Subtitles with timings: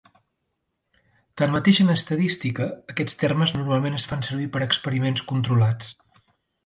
[1.41, 5.93] Tanmateix en estadística, aquests termes normalment es fan servir per experiments controlats.